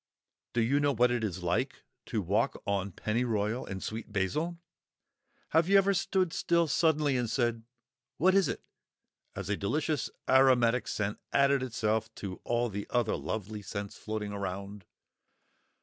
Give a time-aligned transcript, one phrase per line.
[0.53, 4.57] Do you know what it is like to walk on Pennyroyal and Sweet Basil?
[5.49, 7.61] Have you ever stood still suddenly and said,
[8.17, 8.63] "What is it?"
[9.35, 14.85] as a delicious aromatic scent added itself to all the other lovely scents floating around?